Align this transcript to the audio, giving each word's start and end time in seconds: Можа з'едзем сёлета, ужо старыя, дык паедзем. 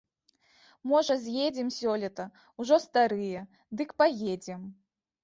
Можа 0.91 1.17
з'едзем 1.25 1.69
сёлета, 1.75 2.25
ужо 2.65 2.79
старыя, 2.87 3.45
дык 3.83 3.89
паедзем. 4.01 4.65